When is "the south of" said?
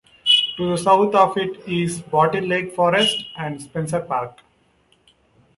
0.67-1.37